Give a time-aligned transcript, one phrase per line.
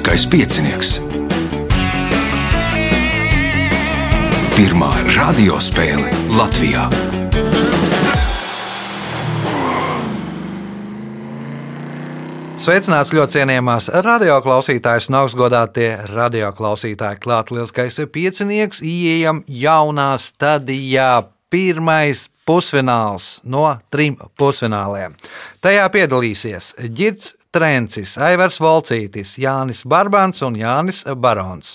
[0.00, 0.90] Lieliskais piecinieks.
[4.56, 6.86] Pirmā radiospēle Latvijā.
[12.56, 17.20] Sveicināts ļoti cienījamās radioklausītājas un augstgadātie radioklausītāji.
[17.20, 21.26] Klāt lielskais piecinieks, ieejam jaunā stadijā.
[21.52, 25.18] Pirmais pusfināls no trim pusfināliem.
[25.60, 31.72] Tajā piedalīsies Girts Trencis, Aivars Volcītis, Jānis Barbans un Jānis Barons.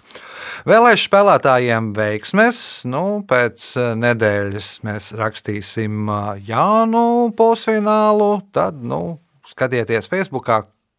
[0.63, 2.59] Vēlēšu spēlētājiem veiksmes.
[2.87, 6.07] Nu, pēc nedēļas mēs rakstīsim
[6.47, 7.03] jaunu
[7.35, 8.29] pusfinālu.
[8.55, 9.17] Tad nu,
[9.51, 10.47] skatieties Facebook,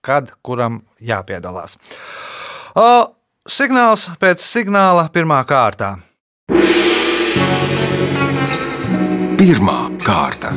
[0.05, 1.79] kad kuram jāpiedalās.
[2.77, 2.89] O,
[3.49, 5.95] signāls pēc signāla pirmā kārtā.
[9.41, 10.53] Pirmā kārta.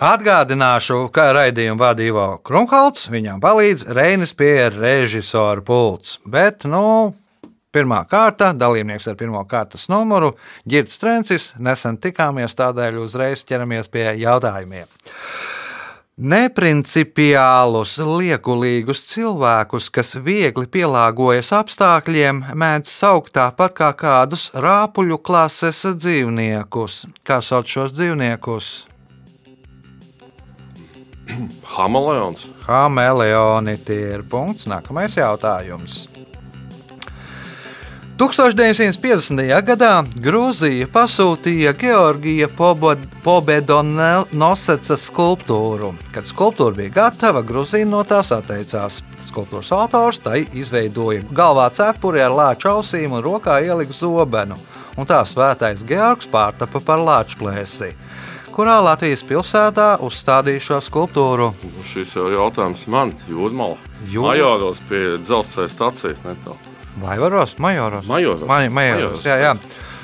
[0.00, 6.14] Atgādināšu, ka raidījumu vada Ivo Krunkalts, viņam palīdz Reinis pie režisora pults.
[6.24, 7.12] Bet, nu,
[7.68, 10.32] pirmā kārta, dalībnieks ar pirmā kārtas numuru,
[10.64, 14.88] Girts Trencis, nesen tikāmies, tādēļ uzreiz ķeramies pie jautājumiem.
[16.32, 27.02] Neprincipiālus, liekulīgus cilvēkus, kas viegli pielāgojas apstākļiem, mēdz saukt tāpat kā kādus rāpuļu klases dzīvniekus.
[27.20, 28.89] Kā sauc šos dzīvniekus?
[31.74, 32.48] Hameleons.
[32.66, 34.66] Hameleoni tie ir punkts.
[34.70, 36.08] Nākamais jautājums.
[38.20, 39.40] 1950.
[39.64, 42.48] gadā Grūzija pasūtīja Georgija
[43.24, 45.94] Pobedonoseca skulptūru.
[46.12, 49.00] Kad skulptūra bija gatava, Grūzija no tās atteicās.
[49.24, 54.56] Skulptūras autors tai izveidoja galvā cepuri ar lāču ausīm un rokā ielika zobenu,
[55.00, 57.94] un tā svētais Georgs pārtapa par lāčplēsi.
[58.54, 61.50] Kurā Latvijas pilsētā uzstādīja šo skulptūru?
[61.62, 63.78] Nu, šis jau jautājums man, Jūrmāla.
[64.10, 66.58] Jūr- Majoros pie dzelzceļa stācijas netālu.
[67.00, 68.04] Vaivaros, majoros.
[68.10, 68.42] Majoros.
[68.48, 68.74] Ma majoros.
[68.74, 69.24] Majoros.
[69.24, 69.52] Jā, jā.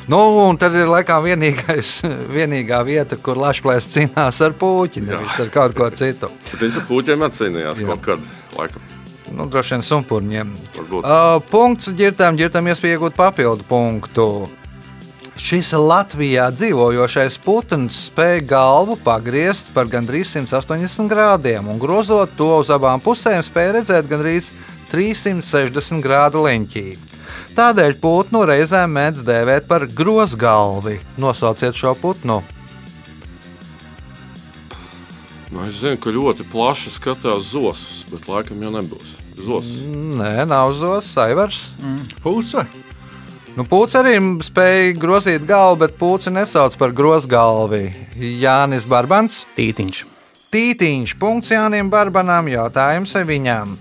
[0.07, 1.97] Nu, un tad ir laikam vienīgais,
[2.37, 6.31] vienīgā vieta, kur Latvijas cīnās ar puķi, nevis ar kaut ko citu.
[6.61, 7.89] Viņš ar puķiem atcīnījās Jā.
[7.91, 8.29] kaut kad.
[8.57, 8.93] Laikam,
[9.37, 10.51] Nu, droši vien sumpurņiem.
[10.79, 14.27] Uh, punkts ģirtām, ģirtām iespēja iegūt papildu punktu.
[15.37, 22.71] Šis Latvijā dzīvojošais putns spēja galvu pagriezt par gandrīz 180 grādiem, un grozot to uz
[22.73, 24.49] abām pusēm, spēja redzēt gandrīz
[24.89, 26.87] 360 grādu leņķī.
[27.57, 30.97] Tādēļ putnu reizēm mēdz dēvēt par grozgalvi.
[31.21, 32.41] Nosauciet šo putnu.
[35.53, 39.15] Nu, es zinu, ka ļoti plaši skatās zosus, bet laikam jau nebūs.
[39.37, 39.85] Zosis.
[40.17, 41.67] Nē, nav zos, saivars.
[42.25, 42.65] Pūce.
[43.57, 47.87] Nu, Pūcis arī spēja grozīt galvu, bet pūci nesauc par grozgalvi.
[48.21, 50.03] Jānis Barbans, Tītiņš.
[50.53, 53.73] Tītiņš, punkts Jānim Barbanam, jautājums viņam.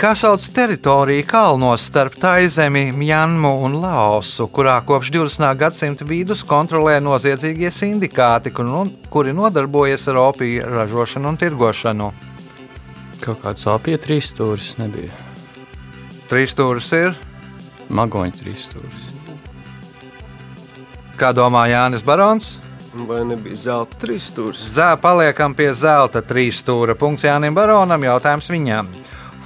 [0.00, 5.46] Kā sauc teritoriju kalnos starp Taizemi, Mjanmu un Laosu, kurā kopš 20.
[5.60, 8.68] gadsimta vidus kontrolē noziedzīgie sindikāti, kur
[9.12, 12.10] kuri nodarbojas ar opiju ražošanu un tirgošanu?
[13.20, 15.12] Kaut kāds apie trīs stūris nebija.
[16.28, 17.16] Trīs stūris ir.
[17.88, 19.10] Magoņa trīs stūris.
[21.16, 22.56] Kā domā Jānis Barons?
[23.06, 24.62] Vai nebija zelta trīs stūris?
[24.72, 26.96] Zē, paliekam pie zelta trīs stūra.
[26.98, 28.88] Punkts Jānim Baronam, jautājums viņam.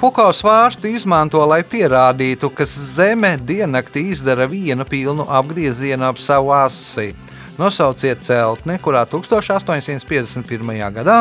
[0.00, 7.10] Fuko svārstu izmanto, lai pierādītu, ka Zeme diennaktī izdara vienu pilnu apgriezienu ap savu asi.
[7.60, 10.70] Nosauciet celtni, kurā 1851.
[10.96, 11.18] gadā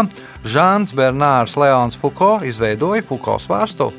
[0.48, 3.92] Žāns Bernārs Leons Fuko izveidoja Fuko svārstu.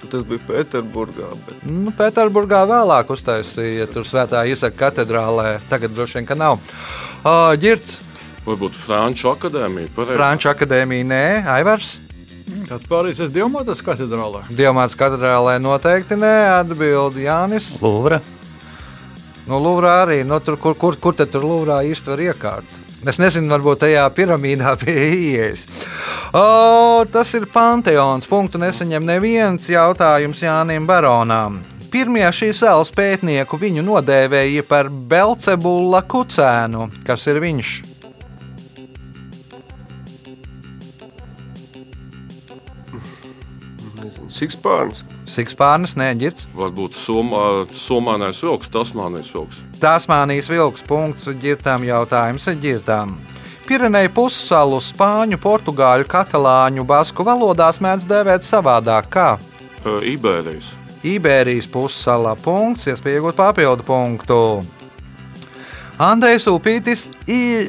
[0.00, 1.30] Ka tas bija Pēterburgā.
[1.46, 1.64] Bet...
[1.68, 5.58] Nu, Pēterburgā vēlāk uztaisīja tur svētā Izaka katedrālē.
[5.70, 6.60] Tagad droši vien, ka nav.
[7.20, 7.98] Uh, Girts,
[8.46, 9.90] Varbūt Franču akadēmija.
[9.94, 10.16] pareizi?
[10.16, 11.24] Franču akadēmija, nē,
[11.58, 11.98] Aivars.
[12.66, 14.46] Tad pārīsies Dilmatas katedrālē.
[14.50, 17.68] Dievmāts katedrālē noteikti nē, atbild Jānis.
[17.84, 18.20] Lūvra.
[19.46, 22.74] Nu, Lūvrā arī, nu, tur, kur, kur, kur tad tur Lūvrā īsti var iekārt?
[23.08, 25.64] Es nezinu, varbūt tajā piramīdā pie ieejas.
[26.36, 28.28] O, tas ir Panteons.
[28.28, 31.62] Punktu nesaņem neviens jautājums Jānim Baronām.
[31.90, 36.90] Pirmie šīs salas pētnieku viņu nodēvēja par Belcebulla kucēnu.
[37.06, 37.72] Kas ir viņš?
[44.30, 45.02] Sikspārns.
[45.30, 46.48] Sikspārnis, neģirts.
[46.58, 47.44] Varbūt somā,
[47.76, 49.60] somānais vilks, tasmānijas vilks.
[49.82, 53.14] Tasmānijas vilks punkts ģirtām jautājums ģirtām.
[53.70, 59.28] Pireneju pussalu spāņu, portugāļu, katalāņu, basku valodās mēdz dēvēt savādāk kā
[59.86, 60.74] Iberijas.
[61.06, 62.34] Iberijas pussalā.
[62.42, 64.40] Punkts, iespēja iegūt papildu punktu.
[66.00, 67.02] Andrejs Upītis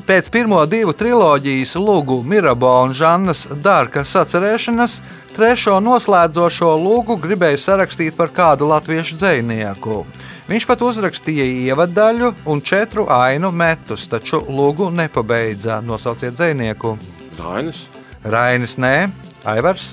[0.07, 5.01] pēc pirmo divu triloģijas lūgu Mirabo un Žannas Dārka sacerēšanas
[5.35, 10.05] trešo noslēdzošo lūgu gribēja sarakstīt par kādu latviešu dzinieku.
[10.47, 15.81] Viņš pat uzrakstīja ievadaļu un četru ainu metus, taču lūgu nepabeidza.
[15.83, 16.95] Nosauciet dzinieku.
[17.35, 17.83] Rainis.
[18.23, 19.09] Rainis nē,
[19.43, 19.89] Aivars.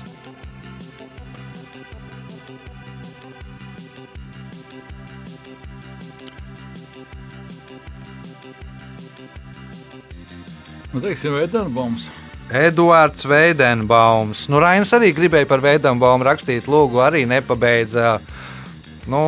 [10.99, 12.09] Nu, teiksim, Edenbaums.
[12.51, 14.41] Eduards Veidenbaums.
[14.51, 18.17] Nu, Rainis arī gribēja par Veidenbaumu rakstīt, lūgu arī nepabeidza.
[19.07, 19.21] Nu,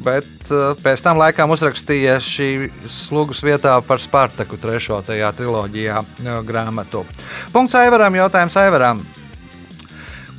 [0.00, 0.48] bet
[0.80, 6.00] pēc tam laikam uzrakstīja šī slūgas vietā par Spartaku trešo tajā triloģijā
[6.48, 7.02] grāmatu.
[7.52, 9.02] Punkts Aivaram, jautājums Aivaram.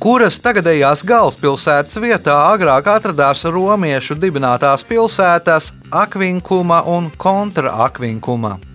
[0.02, 8.56] Kuras tagadējās galvaspilsētas vietā agrāk atradās romiešu dibinātās pilsētas Akvinkuma un Kontra-Akvinkuma?
[8.56, 8.69] Nu,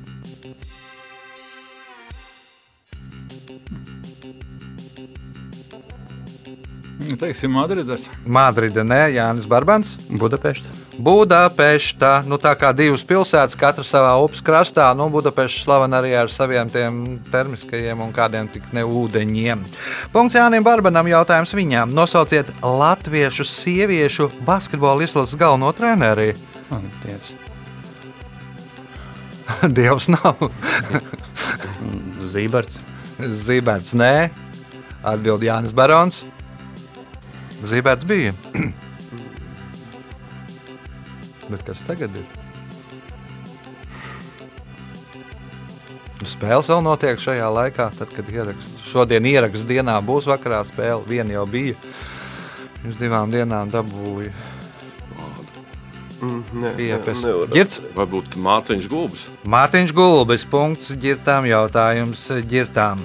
[7.13, 8.07] teiksim, Madrides.
[8.25, 9.94] Madride, nē, Jānis Barbans.
[10.10, 10.74] Budapešta.
[10.98, 16.34] Budapešta, nu tā kā divas pilsētas, katra savā upes krastā, nu Budapešta slavena arī ar
[16.34, 17.00] saviem tiem
[17.31, 19.62] termiskajiem un kādiem tik ne ūdeņiem.
[20.16, 21.94] Punkts Jānim Barbanam jautājums viņām.
[21.94, 26.34] Nosauciet latviešu sieviešu basketbola izlases galveno treneri.
[26.72, 27.36] Man Dievs.
[29.78, 30.48] Dievs nav.
[32.25, 32.80] Zīberts.
[33.19, 34.16] Zīberts nē.
[35.06, 36.24] Atbild Jānis Barons.
[37.63, 38.34] Zīberts bija.
[41.50, 42.25] Bet kas tagad ir?
[46.25, 48.81] Spēles vēl notiek šajā laikā, tad, kad ieraksts.
[48.90, 51.04] Šodien ieraksts dienā būs vakarā spēle.
[51.07, 51.75] Viena jau bija.
[52.81, 54.34] Pirms divām dienām dabūja.
[56.24, 56.63] Mm,
[56.96, 57.78] atcerēt.
[57.96, 59.28] Varbūt Mārtiņš Gulbis.
[59.52, 63.04] Mārtiņš Gulbis, punkts ģirtām, jautājums ģirtām.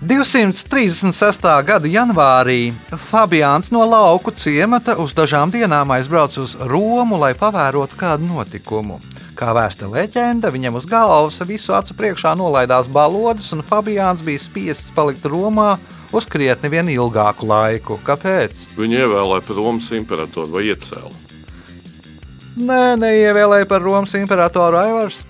[0.00, 1.44] 236.
[1.60, 2.70] gada janvārī
[3.10, 8.96] Fabians no lauku ciemata uz dažām dienām aizbrauca uz Romu, lai pavērotu kādu notikumu.
[9.36, 14.88] Kā vēsta leģenda, viņam uz galvas visu acu priekšā nolaidās balodas, un Fabians bija spiests
[14.96, 15.74] palikt Romā
[16.16, 18.00] uz krietni vien ilgāku laiku.
[18.00, 18.70] Kāpēc?
[18.80, 21.12] Viņu ievēlēja par Romas imperatoru vai iecēlu.
[22.56, 25.20] Nē, neievēlēja par Romas imperatoru Aivars.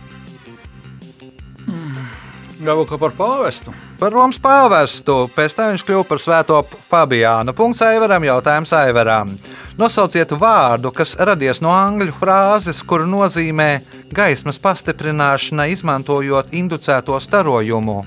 [2.61, 3.73] Galvā par pāvestu.
[3.97, 5.15] Par Romas pāvestu.
[5.33, 6.59] Pēc tam viņš kļuva par svēto
[6.91, 7.55] Fabiānu.
[7.57, 9.33] Punkts Aivaram, jautājums Aivaram.
[9.81, 13.71] Nosauciet vārdu, kas radies no angļu frāzes, kuru nozīmē
[14.12, 18.03] gaismas pastiprināšana, izmantojot inducēto starojumu.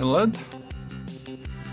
[0.00, 0.40] Led.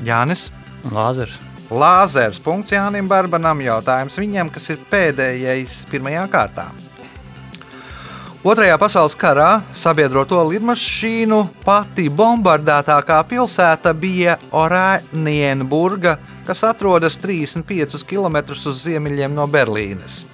[0.04, 0.50] Jānis.
[0.92, 1.40] Lāzers.
[1.72, 2.44] Lāzers.
[2.44, 3.64] Punkts Jānim Barbanam.
[3.64, 6.74] Jautājums viņam, kas ir pēdējais pirmajā kārtā.
[8.44, 18.81] Otrajā pasaules karā sabiedroto lidmašīnu pati bombardētākā pilsēta bija Oranienburga, kas atrodas 35 km uz
[18.81, 20.25] ziemeļiem no Berlīnes.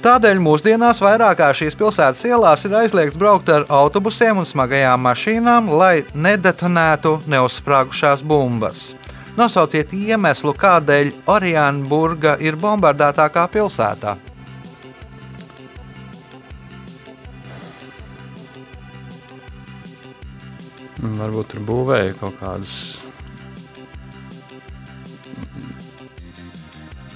[0.00, 6.06] Tādēļ mūsdienās vairākā šīs pilsētas ielās ir aizliegts braukt ar autobusiem un smagajām mašīnām, lai
[6.14, 8.94] nedetonētu neuzsprāgušās bumbas.
[9.36, 13.44] Nosauciet iemeslu, kādēļ Orienburga ir bombardētākā
[20.98, 21.18] pilsētā.
[21.18, 23.00] Varbūt tur būvēja kaut kādus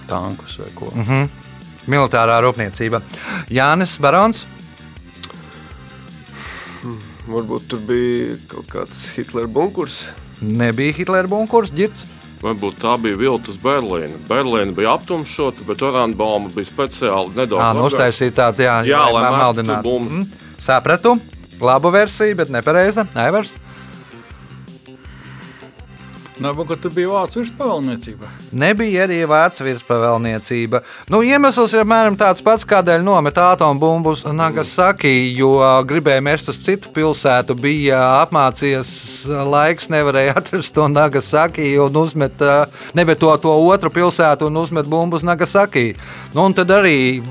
[0.09, 0.91] tankus vai ko.
[0.95, 1.29] Mm -hmm.
[1.87, 3.01] Militārā rūpniecība.
[3.51, 4.47] Jānis Barons.
[7.29, 10.09] Varbūt tur bija kaut kāds Hitlera bunkurs.
[10.41, 12.05] Nebija Hitlera bunkurs, ģits.
[12.43, 14.19] Varbūt tā bija viltus Berlīna.
[14.29, 19.23] Berlīna bija aptumšota, bet Orānbauma bija speciāli nedaudz Tā nu uztaisīja tādu, jā, Jā, lai
[19.23, 19.99] mestu maldinātu.
[19.99, 20.27] Mm,
[20.59, 21.21] Sapratu.
[21.61, 23.07] Labu versiju, bet nepareiza.
[23.15, 23.53] Aivars.
[26.43, 28.29] Nav, ka tur bija vācu virspavēlniecība.
[28.59, 30.81] Nebija arī vārds virspavēlniecība.
[31.13, 35.53] Nu, iemesls ir apmēram tāds pats, kādēļ nomet atombumbu uz Nagasaki, jo
[35.87, 38.91] gribēja mest uz citu pilsētu, bija apmācījies
[39.53, 42.67] laiks, nevarēja atrast to Nagasaki un uzmet, ā,
[42.99, 45.93] nebet to, to otru pilsētu un uzmet bumbu uz Nagasaki.
[46.35, 47.23] Nu, un tad arī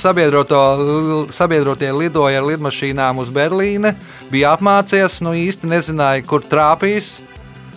[0.00, 3.92] sabiedroto, sabiedrotie lidoja ar lidmašīnām uz Berlīni,
[4.32, 7.18] bija apmācies, nu īsti nezināja, kur trāpīs.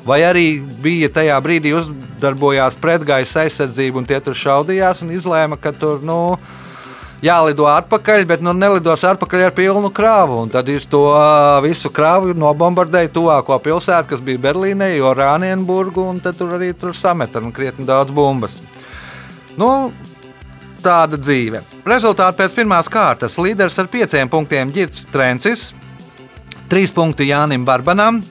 [0.08, 0.46] Vai arī
[0.84, 6.38] bija tajā brīdī uzdarbojās pretgaisa aizsardzība, un tie tur šaudījās un izlēma, ka tur nu,
[7.24, 10.39] jālido atpakaļ, bet nu, nelidos atpakaļ ar pilnu krāvu.
[10.46, 11.03] Un tad viņš to
[11.65, 17.44] visu krāvu nobombardēja tuvāko pilsētu, kas bija Berlīnē, Orānienburgu, un tad tur arī tur sameta
[17.44, 18.62] un krietni daudz bumbas.
[19.60, 19.91] Nu,
[20.84, 21.62] tāda dzīve.
[21.88, 23.38] Rezultāti pēc pirmās kārtas.
[23.41, 25.70] Līderis ar pieciem punktiem Girts Trencis,
[26.72, 28.22] trīs punkti Jānim Barbanam,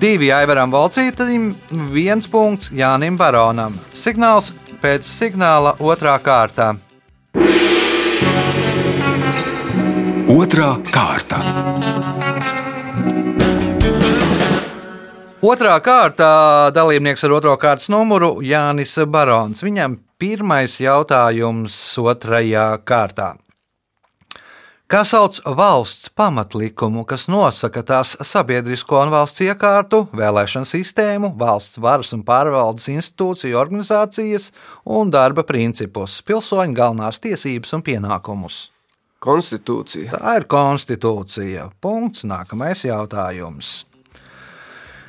[0.00, 1.52] divi Aivaram Valcītam,
[1.92, 3.76] viens punkts Jānim Baronam.
[3.94, 4.50] Signāls
[4.82, 6.74] pēc signāla otrā kārtā.
[10.34, 11.38] Otra kārta.
[15.44, 16.32] Otrā kārtā
[16.72, 19.60] dalībnieks ar otro kārtas numuru Jānis Barons.
[19.60, 23.34] Viņam pirmais jautājums otrajā kārtā.
[24.94, 32.12] Kā sauc valsts pamatlikumu, kas nosaka tās sabiedrisko un valsts iekārtu, vēlēšanu sistēmu, valsts varas
[32.14, 34.52] un pārvaldes institūciju organizācijas
[34.86, 38.60] un darba principus, pilsoņu galvenās tiesības un pienākumus?
[39.26, 40.14] Konstitūcija.
[40.14, 41.66] Tā ir konstitūcija.
[41.82, 42.22] Punkts.
[42.30, 43.80] Nākamais jautājums.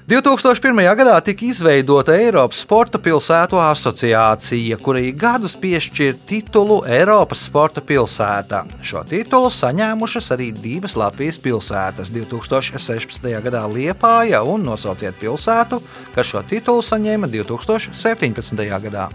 [0.06, 0.78] 2001.
[0.94, 8.60] gadā tika izveidota Eiropas Sporta pilsētu asociācija, kurai gadus piešķir titulu Eiropas Sporta pilsētā.
[8.86, 13.42] Šo titulu saņēmušas arī divas Latvijas pilsētas- 2016.
[13.42, 15.82] gadā Liepāja un nosauciet pilsētu,
[16.14, 18.80] kas šo titulu saņēma 2017.
[18.80, 19.10] gadā.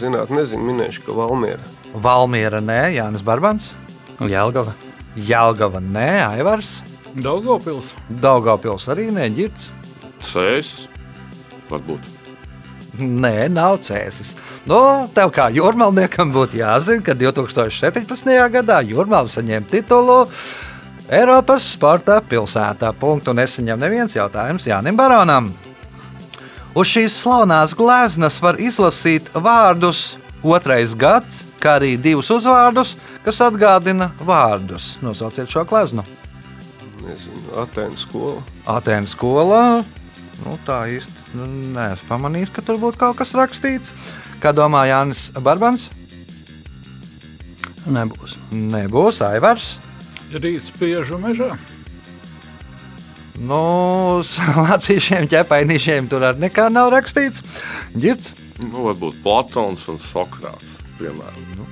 [0.00, 1.60] Zināt, nezinu, minēšu, ka Valmiera.
[1.92, 3.72] Valmiera nē, Jānis Barbans,
[4.18, 4.72] Jelgava.
[5.14, 6.82] Jelgava nē, Aivars,
[7.22, 7.94] Daugopils.
[8.22, 9.70] Daugavpils arī nē, Girts.
[10.26, 10.86] Sēžas.
[11.70, 12.04] Varbūt.
[13.00, 14.34] Nē, nav cēsis.
[14.66, 18.32] Nu, tev kā jūrmālniekam būtu jāzina, ka 2017.
[18.52, 20.24] gadā jūrmāla saņēma titulu
[21.06, 22.90] Eiropas sporta pilsētā.
[22.98, 25.52] Punktu nesaņem neviens jautājums Jānim Baronam.
[26.76, 34.10] Uz šīs slavenās gleznas var izlasīt vārdus otrais gads, kā arī divus uzvārdus, kas atgādina
[34.20, 34.96] vārdus.
[35.04, 36.04] Nosauciet šo gleznu.
[37.04, 38.40] Nezinu, Atēnu skola.
[38.70, 39.62] Atēnas skolā.
[40.44, 43.94] Nu, tā īsti nu, neesmu pamanījis, ka tur būtu kaut kas rakstīts.
[44.42, 45.88] Kā domā Jānis Barbans?
[47.86, 48.36] Nebūs.
[48.52, 49.76] Nebūs Aivars.
[50.34, 51.52] Rīts spiežu mežā.
[53.36, 54.24] Nu,
[54.56, 57.44] Vāciešiem, ķepainīšiem tur arī nekā nav rakstīts.
[57.96, 60.78] Girts, Nu, varbūt Platons un Sokrāts.
[60.96, 61.66] Piemēram.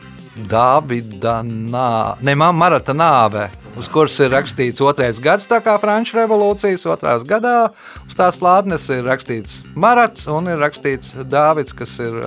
[0.50, 3.46] Dāvida nāve, ne Marata nāve,
[3.78, 7.70] uz kuras ir rakstīts otrais gads, tā kā Frančijas revolūcijas otrās gadā.
[8.06, 12.20] Uz tās plātnes ir rakstīts Marats un ir rakstīts Dāvids, kas ir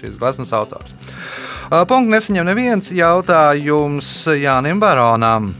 [0.00, 0.96] šīs gleznas autors.
[1.88, 5.54] Punkts nesaņem neviens jautājums Jānim Baronam.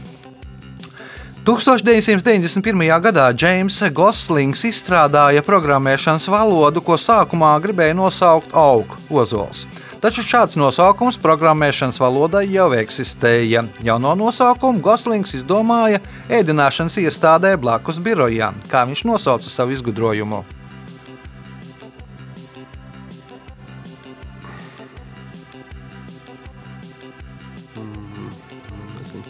[1.45, 2.87] 1991.
[3.05, 9.67] gadā Džeims Goslings izstrādāja programmēšanas valodu, ko sākumā gribēja nosaukt Aug ozols.
[10.05, 13.63] Taču šāds nosaukums programmēšanas valodai jau eksistēja.
[13.81, 15.97] Jauno nosaukumu Goslings izdomāja
[16.29, 20.43] ēdināšanas iestādē blakus birojām, kā viņš nosauca savu izgudrojumu.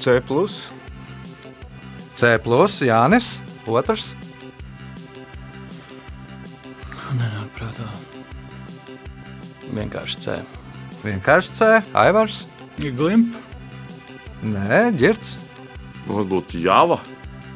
[0.04, 0.18] C.
[0.28, 0.60] Plus.
[2.20, 2.36] C,
[2.84, 3.32] Jānis,
[3.64, 4.12] otrs.
[7.16, 7.88] Nenāk prātā.
[9.72, 10.38] Vienkārši C.
[11.06, 12.44] Vienkārši C, Aivars.
[12.82, 13.36] Glimp.
[14.46, 15.36] Nē, ģirts.
[16.06, 17.00] Nu, Varbūt Java.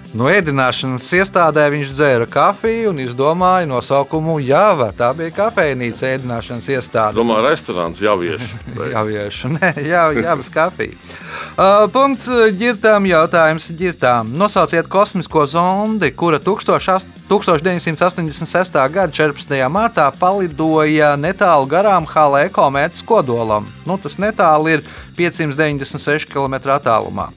[0.10, 4.88] No ēdināšanas iestādē viņš dzēra kafiju un izdomāja nosaukumu Jāva.
[4.98, 7.14] Tā bija kafejnīca ēdināšanas iestāde.
[7.20, 8.50] Domāju, restorāns javieši.
[8.80, 10.98] Vai- Javiešu, nē, jā, jāvis kafija.
[11.60, 14.34] Uh, punkts uh, ģirtām, jautājums ģirtām.
[14.42, 18.74] Nosauciet kosmisko zondi, kura 1000 1986.
[18.90, 19.54] gada 14.
[19.70, 23.68] martā palidoja netālu garām Halē komētas kodolam.
[23.86, 24.82] Nu, tas netālu ir
[25.14, 27.30] 596 km attālumā.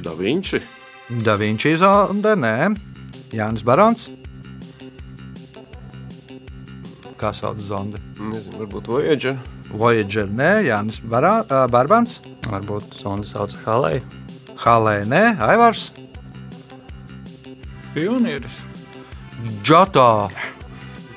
[0.00, 0.62] Da Vinci.
[1.26, 2.76] Da Vinci zonde, nē,
[3.34, 4.06] Jānis Barons.
[7.18, 7.98] Kā sauc zondi?
[8.22, 9.42] Nezinu, varbūt Voyager.
[9.70, 12.18] Voyager, nē, Jānis Barā, Barbans.
[12.48, 14.00] Varbūt sonda sauc Halei.
[14.60, 15.90] Halē, nē, Aivars.
[17.94, 18.60] Pionieris.
[19.64, 20.28] Džoto.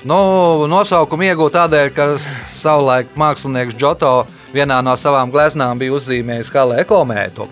[0.04, 0.16] Nu,
[0.70, 2.08] nosaukumu iegūt tādēļ, ka
[2.54, 4.14] savulaik mākslinieks Džoto
[4.54, 7.48] vienā no savām gleznām bija uzzīmējis Halē komētu.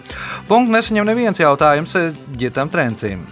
[0.48, 1.96] Punkts nesaņem neviens jautājums
[2.38, 3.24] ģitam trencim.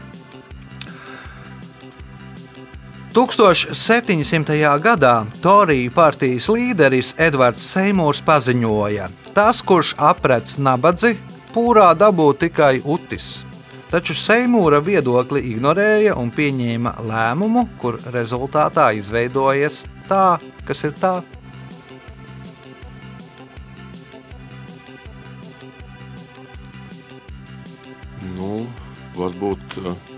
[3.15, 4.79] 1700.
[4.79, 11.17] gadā Toriju partijas līderis Edvards Seimūrs paziņoja, tas, kurš aprec nabadzi,
[11.51, 13.45] pūrā dabū tikai utis.
[13.91, 21.17] taču Seimūra viedokli ignorēja un pieņēma lēmumu, kur rezultātā izveidojas tā, kas ir tā.
[28.37, 28.63] Nu,
[29.19, 30.10] varbūt eh,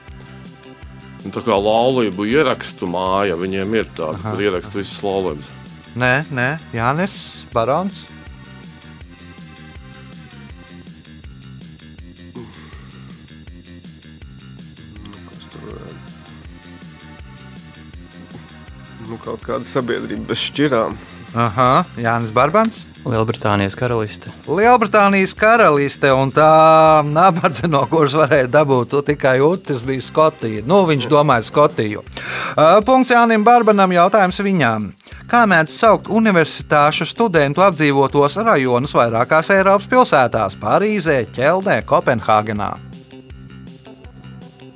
[1.25, 5.53] nu, tā kā laulību ierakstu māja, viņiem ir tāda, kur ieraksta visas laulības.
[5.99, 7.17] Nē, nē, Jānis
[7.53, 8.05] Barons.
[19.13, 20.97] Nu, kaut kāda sabiedrība bez šķirām.
[21.37, 22.81] Aha, Jānis Barbans.
[23.03, 24.31] Lielbritānijas karaliste.
[24.47, 30.63] Lielbritānijas karaliste un tā nabadze, no kuras varēja dabūt tikai otrs, bija Skotija.
[30.67, 32.05] Nu, viņš domāja Skotiju.
[32.87, 34.93] Punkts Jānim Barbanam jautājums viņām.
[35.27, 42.71] Kā mēdz saukt universitāšu studentu apdzīvotos rajonus vairākās Eiropas pilsētās- Parīzē, Ķelnē, Kopenhāgenā?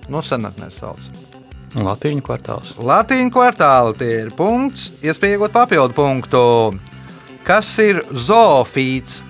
[0.09, 0.99] Nu, senatnē sauc.
[1.77, 2.75] Latīņu kvartāls.
[2.79, 6.43] Latīņu kvartāli tie ir punkts, iespēja iegūt papildu punktu.
[7.47, 9.21] Kas ir zoofīts?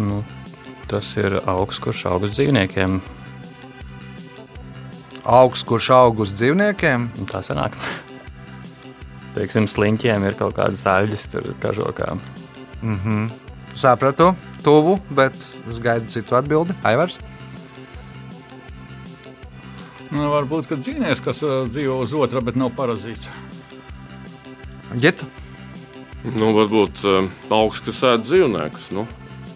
[0.00, 0.22] Nu,
[0.88, 3.00] tas ir augsts, kurš aug uz dzīvniekiem.
[5.28, 7.04] Augs, kurš aug uz dzīvniekiem?
[7.20, 7.76] Un Tā sanāk.
[9.36, 12.14] Teiksim, sliņķiem ir kaut kādas aļģes, tur kažokā.
[13.76, 14.30] Sapratu,
[14.64, 15.36] tuvu, bet
[15.68, 16.78] es gaidu citu atbildi.
[16.88, 17.18] Aivars.
[20.08, 23.28] Nu, varbūt, ka dzīvnieks, kas uh, dzīvo uz otra, bet nav parazīts.
[24.96, 25.24] Ģets.
[26.34, 28.90] Nu, varbūt uh, augsts, kas ēd dzīvniekus.
[28.96, 29.06] Nu,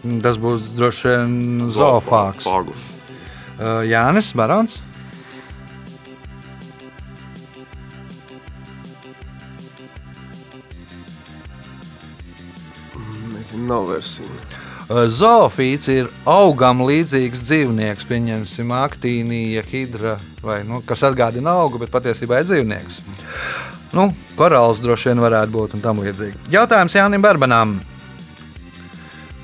[0.03, 2.43] Tas būs droši vien zoofāks.
[2.43, 2.89] Pāgus.
[3.55, 4.81] Uh, Jānis Barons.
[13.63, 14.27] Nav versija.
[14.89, 21.93] Uh, Zoofīts ir augam līdzīgs dzīvnieks, pieņemsim, aktīnija, hidra, vai, nu, kas atgādina augu, bet
[21.93, 22.99] patiesībā ir dzīvnieks.
[23.93, 26.49] Nu, korāls droši vien varētu būt un tam līdzīgi.
[26.53, 27.77] Jautājums Jānim Barbanam.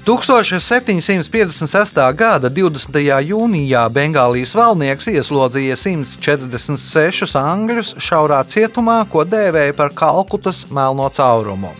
[0.10, 2.00] 1756.
[2.18, 2.98] gada 20.
[3.30, 11.76] jūnijā Bengālijas valnieks ieslodzīja 146 angļus šaurā cietumā, ko dēvēja par Kalkutas melno caurumu.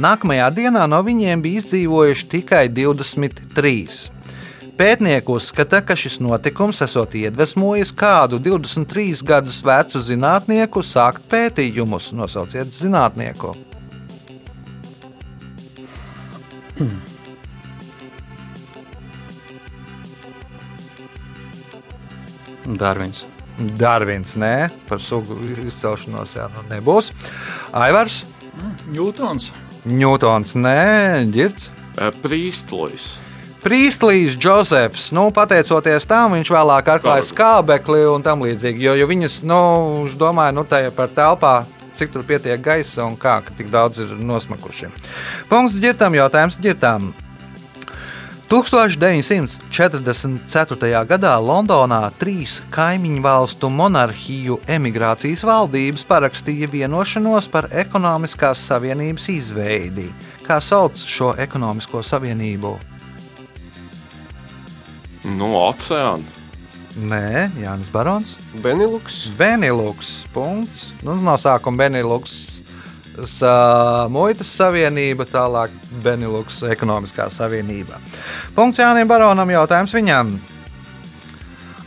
[0.00, 4.13] Nākamajā dienā no viņiem bija izdzīvojuši tikai 23.
[4.74, 12.10] Pētnieki uzskata, ka šis notikums esot iedvesmojis kādu 23 gadus vecu zinātnieku sākt pētījumus.
[12.18, 13.54] Nosauciet zinātnieku.
[22.64, 23.24] Darvins.
[23.78, 24.54] Darvins, nē,
[24.88, 25.36] par sugu
[25.68, 27.12] izcelšanos jā, nu nebūs.
[27.70, 28.24] Aivars,
[28.90, 29.50] Ņūtons.
[29.86, 31.70] Ņūtons, nē, Girts.
[31.98, 32.10] Eh,
[33.64, 38.84] Prīstlīs Džozefs, nu, pateicoties tam, viņš vēlāk atklāja skābekli un tam līdzīgi.
[38.84, 39.56] Jo, jo viņas, nu,
[40.02, 41.64] viņš domāja, nu, tajā par telpā,
[41.96, 44.92] cik tur pietiek gaisa un kā, ka tik daudz ir nosmakuši.
[45.48, 47.16] Punkts ģirtam, jautājums ģirtam.
[48.52, 51.08] 1944.
[51.08, 60.12] gadā Londonā trīs kaimiņu valstu monarhiju emigrācijas valdības parakstīja vienošanos par ekonomiskās savienības izveidi.
[60.44, 62.93] Kā sauc šo ekonomisko savienību?
[65.24, 66.22] Nu, oceāna.
[66.94, 68.34] Nē, Jānis Barons.
[68.62, 69.24] Beniluks.
[69.38, 70.26] Benelux.
[70.34, 70.92] Punkts.
[71.02, 72.50] Nu, no sākuma Benelux.
[73.28, 75.70] sa- Muitas savienība, tālāk
[76.02, 77.98] Benelux ekonomiskā savienība.
[78.56, 80.38] Punkts Jānim Baronam, jautājums viņam.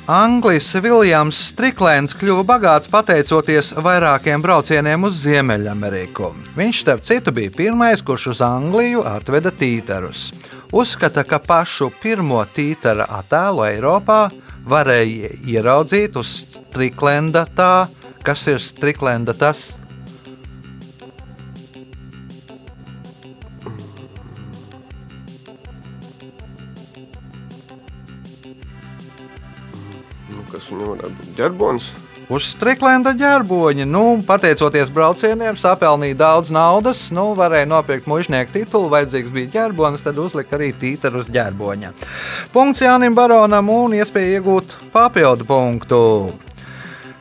[0.08, 6.30] Anglis Viljams Striklēns kļuva bagāts pateicoties vairākiem braucieniem uz Ziemeļameriku.
[6.56, 10.32] Viņš, starp citu, bija pirmais, kurš uz Angliju atveda tītarus.
[10.72, 14.28] Uzskata, ka pašu pirmo tītara attēlu Eiropā
[14.68, 17.88] varēja ieraudzīt uz Striklenda tā,
[18.20, 19.70] kas ir Striklenda tas.
[30.28, 31.32] Nu, kas viņam varētu būt?
[31.40, 31.90] Ģerbonis.
[32.28, 39.32] Uz Striklenda ģerboņa, nu, pateicoties braucieniem, sapelnīja daudz naudas, nu, varēja nopirkt mužnieku titulu, vajadzīgs
[39.32, 41.94] bija ģerbonis, tad uzlika arī tītaru uz ģerboņa.
[42.52, 46.02] Punkts Jānim Baronam un iespēja iegūt papildu punktu.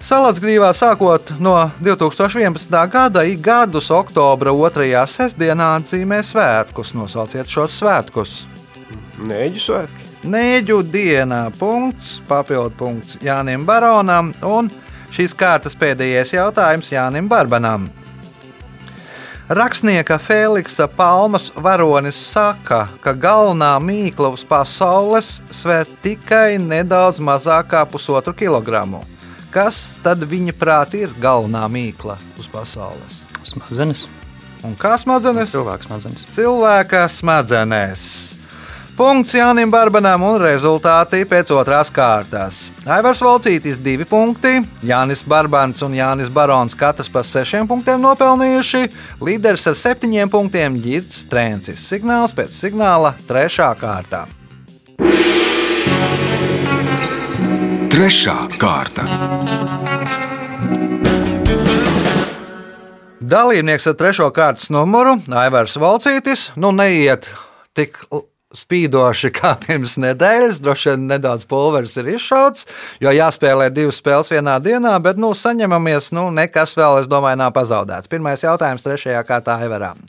[0.03, 1.55] Salacgrīvā sākot no
[1.87, 2.75] 2011.
[2.91, 6.97] gada ik gadus oktobra otrajā sestdienā atzīmē svētkus.
[6.99, 8.35] Nosauciet šos svētkus.
[9.23, 10.11] Nēģu svētki.
[10.27, 14.71] Nēģu dienā punkts, papildu punkts Jānim Baronam un
[15.15, 17.89] šīs kārtas pēdējais jautājums Jānim Barbanam.
[19.49, 27.85] Rakstnieka Feliksa Palmas varonis saka, ka galvenā mīkla uz pasaules svēr tikai nedaudz mazāk kā
[27.87, 29.05] pusotru kilogramu.
[29.55, 33.23] Kas tad viņa prāt ir galvenā mīkla uz pasaules?
[33.47, 34.09] Smadzenes.
[34.67, 35.55] Un kā smadzenes?
[35.55, 36.27] Cilvēks smadzenes.
[36.35, 38.36] cilvēka smadzenēs.
[38.97, 42.71] Punkts Jānim Barbanam un rezultāti pēc otrās kārtas.
[42.89, 48.81] Aivars Valcītis divi punkti, Jānis Barbans un Jānis Barons katrs par sešiem punktiem nopelnījuši.
[49.21, 51.83] Līderis ar septiņiem punktiem Girts Trēncis.
[51.85, 54.23] Signāls pēc signāla trešā kārta.
[57.93, 59.05] Trešā kārta.
[63.21, 66.49] Dalībnieks ar trešo kārtas numuru- Aivars Valcītis.
[66.57, 67.29] Nu, neiet
[67.77, 68.01] tik
[68.55, 70.61] spīdoši kā pirms nedēļas.
[70.63, 72.67] Droši vien nedaudz pulveris ir izšauts,
[73.03, 77.55] jo jāspēlē divas spēles vienā dienā, bet nu, saņemamies, nu, nekas vēl, es domāju, nav
[77.57, 78.11] pazaudēts.
[78.13, 80.03] Pirmais jautājums trešajā kārtā Aivaram.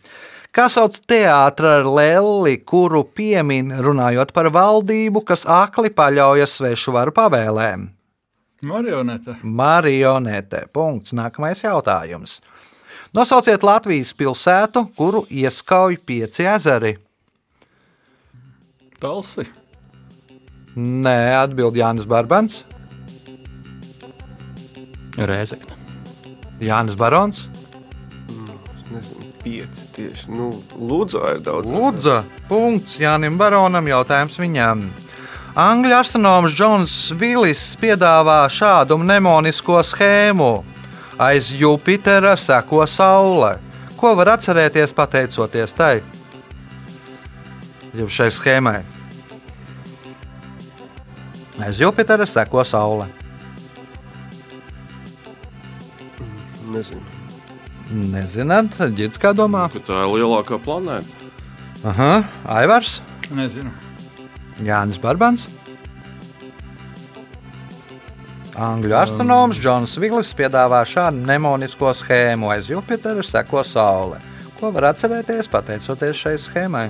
[0.56, 7.14] Kā sauc teātris ar lelli, kuru piemin runājot par valdību, kas akli paļaujas svešu varu
[7.14, 7.90] pavēlēm?
[8.66, 9.36] Marionete.
[9.44, 10.64] Marionete.
[10.74, 11.14] Punkts.
[11.14, 12.40] Nākamais jautājums.
[13.14, 16.96] Nosauciet Latvijas pilsētu, kuru ieskauj pieci ezeri.
[19.02, 19.46] Talsi.
[20.78, 22.64] Nē, atbild Jānis Barbans,
[25.18, 25.74] Rēzekne.
[26.62, 27.48] Jānis Barons,
[28.88, 30.30] Nezinu, pieci tieši.
[30.32, 31.72] Nu, Lūdzu, ir daudz.
[31.72, 32.22] Lūdza.
[32.48, 33.90] Punkts Jānim Baronam.
[33.90, 34.88] Jautājums viņam.
[35.58, 40.52] Angļu astronoms Džons Vilis piedāvā šādu mnemonisko schēmu.
[41.18, 43.58] Aiz Jupitera seko Saule.
[43.98, 45.96] Ko var atcerēties pateicoties tai?
[47.98, 48.82] Jau šai schēmai.
[51.66, 53.08] Aiz Jupitera seko Saule.
[56.70, 57.02] Nezinu.
[58.12, 59.66] Nezināt, ģits kā domā?
[59.74, 61.32] Ka tā ir lielākā planēta.
[61.88, 62.12] Aha,
[62.58, 63.00] Aivars,
[63.34, 63.72] Nezinu.
[64.62, 65.48] Jānis Barbans.
[68.58, 72.50] Angļu astronoms Džons Viglis piedāvā šādu mnemonisko schēmu.
[72.54, 74.22] Aiz Jupitera seko Saule.
[74.58, 76.88] Ko var atcerēties pateicoties šai schēmai?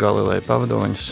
[0.00, 1.10] Galileja pavadoņus.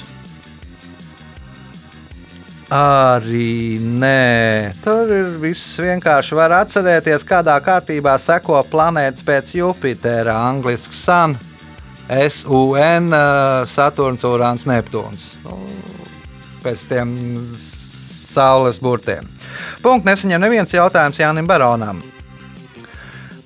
[2.74, 6.37] Arī nē, tur ir viss vienkārši.
[6.37, 11.38] Var atcerēties, kādā kārtībā seko planētas pēc Jupitera, angļuiski Sun,
[12.09, 13.09] SUN,
[13.72, 15.31] Saturns, Urāns, Neptūns.
[15.46, 15.57] Nu,
[16.59, 17.16] Pēc tiem
[17.57, 19.24] saules burtiem.
[19.81, 22.03] Punkts nesaņem neviens jautājums Jānim Baronam.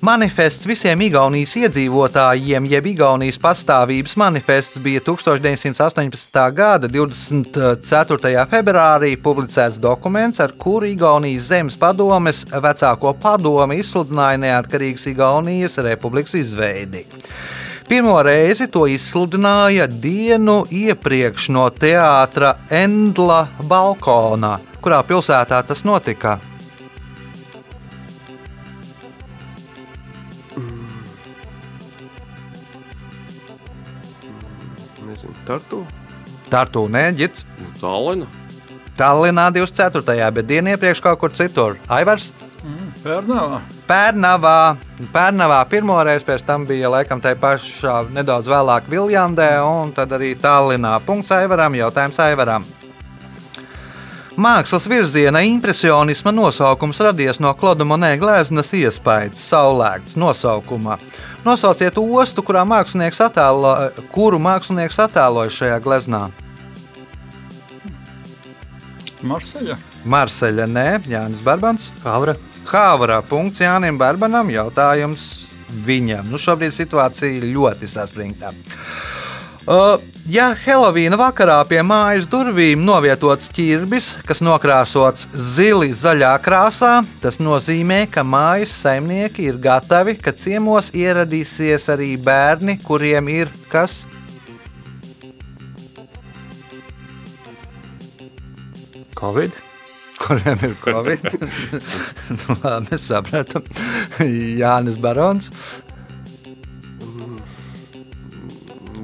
[0.03, 6.41] Manifests visiem Igaunijas iedzīvotājiem, jeb Igaunijas pastāvības manifests, bija 1918.
[6.57, 8.33] gada 24.
[8.51, 17.07] februārī publicēts dokuments, ar kuru Igaunijas zemes padomes vecāko padomi izsludināja neatkarīgas Igaunijas republikas izveidi.
[17.87, 26.41] Pirmo reizi to izsludināja dienu iepriekš no teātra Endla balkona, kurā pilsētā tas notika.
[35.47, 35.83] Tartu?
[36.49, 37.45] Tartu neģits.
[37.59, 38.29] Nu, Tallina.
[38.97, 40.31] Tallinā 24.
[40.35, 41.79] bet dienu iepriekš kaut kur citur.
[41.89, 42.29] Aivars?
[43.03, 43.57] Pērnavā.
[43.89, 44.59] Pērnavā.
[45.11, 50.93] Pērnavā pirmoreiz, pēc tam bija laikam tā pašā nedaudz vēlāk Viljandē, un tad arī Tallinā.
[51.03, 52.69] Punkts Aivaram, jautājums Aivaram.
[54.33, 60.97] Mākslas virziena impresionisma nosaukums radies no Klauda Monē gleznas iespējas, saulēkts nosaukuma.
[61.43, 63.73] Nosauciet ostu, kurā mākslinieks attēlo,
[64.15, 66.21] kuru mākslinieks attēloja šajā gleznā.
[69.23, 69.75] Marseļa.
[70.07, 71.89] Marseļa, nē, Jānis Barbans.
[72.03, 72.35] Havra.
[72.67, 74.51] Havra punkts Jānim Barbanam.
[74.51, 75.27] Jautājums
[75.83, 76.31] viņam.
[76.31, 78.53] Nu, šobrīd situācija ļoti saspringta.
[79.63, 79.95] Uh,
[80.29, 88.03] ja Helovīna vakarā pie mājas durvīm novietots ķirbis, kas nokrāsots zili zaļā krāsā, tas nozīmē,
[88.11, 94.03] ka mājas saimnieki ir gatavi, ka ciemos ieradīsies arī bērni, kuriem ir kas?
[99.19, 99.55] Covid.
[100.23, 101.25] Kuriem ir covid?
[102.39, 103.63] nu, labi, sapratu.
[104.23, 105.49] Jānis Barons.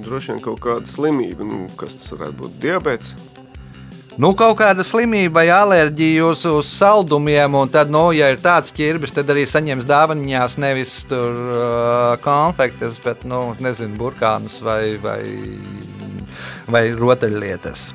[0.09, 3.11] Droši vien kaut kāda slimība, nu, kas tas varētu būt diabetes.
[4.17, 8.73] Nu, kaut kāda slimība vai alerģija uz, uz saldumiem, un tad, nu, ja ir tāds
[8.73, 15.21] ķirbis, tad arī saņems dāvanās nevis tur uh, konfektes, bet, nu, nezinu, burkānus vai, vai,
[16.73, 17.91] vai rotaļlietas.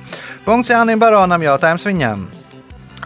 [0.46, 2.24] Punkts Jānim Baronam, jautājums viņam.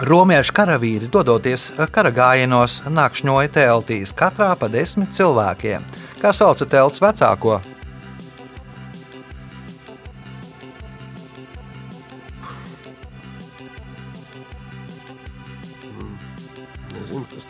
[0.05, 5.89] Romiešu karavīri, dodoties kara gājienos, nakšņoja teltīs, katrā pa desmit cilvēkiem.
[6.21, 7.57] Kā sauca telts vecāko?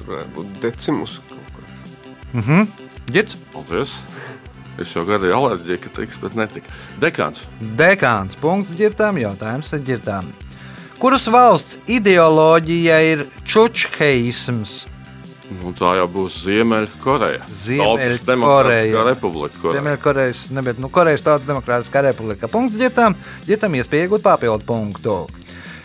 [0.08, 1.84] Varētu būt decimus kaut kāds.
[2.32, 2.68] Mhm.
[3.12, 3.94] Girds, Paldies!
[4.78, 6.70] Es jau gadīju alerģiju, ka tiks, bet netika.
[7.02, 7.42] Dekāns.
[7.78, 10.28] dekāns, punkts ģirtām, jautājums ģirtām.
[10.98, 14.84] Kuras valsts ideoloģija ir čučheisms?
[15.48, 17.46] Nu, tā jau būs Ziemeļkoreja.
[17.64, 19.04] Ziemeļkoreja.
[19.06, 19.62] Republika.
[19.62, 19.78] Koreja.
[19.78, 22.50] Ziemeļkorejas, nebet, nu, Korejas Tautas Demokrātiskā republika.
[22.52, 23.16] Punkts ģirtām,
[23.48, 25.16] ģirtām iespēja iegūt papildu punktu.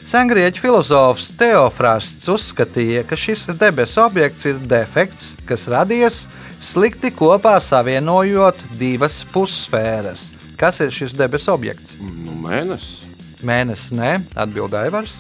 [0.04, 6.26] Sengrieķu filozofs Teofrasts uzskatīja, ka šis debesu objekts ir defekts, kas radies
[6.64, 10.28] slikti kopā savienojot divas pussfēras.
[10.60, 11.96] Kas ir šis debesu objekts?
[12.00, 13.08] Nu, mēnesis.
[13.48, 14.12] Mēnesis, nē,
[14.44, 15.18] atbildēja Vars.